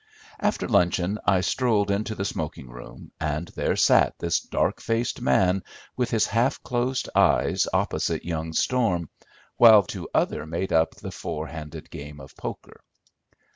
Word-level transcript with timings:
After 0.39 0.67
luncheon 0.67 1.19
I 1.27 1.41
strolled 1.41 1.91
into 1.91 2.15
the 2.15 2.25
smoking 2.25 2.71
room, 2.71 3.11
and 3.21 3.49
there 3.49 3.75
sat 3.75 4.17
this 4.17 4.39
dark 4.39 4.81
faced 4.81 5.21
man 5.21 5.63
with 5.95 6.09
his 6.09 6.25
half 6.25 6.63
closed 6.63 7.07
eyes 7.13 7.67
opposite 7.71 8.25
young 8.25 8.51
Storm, 8.53 9.09
while 9.57 9.83
two 9.83 10.09
others 10.11 10.47
made 10.49 10.73
up 10.73 10.95
the 10.95 11.11
four 11.11 11.45
handed 11.45 11.91
game 11.91 12.19
of 12.19 12.35
poker. 12.35 12.81